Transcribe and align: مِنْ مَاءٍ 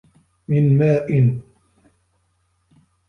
مِنْ 0.47 0.77
مَاءٍ 0.77 1.37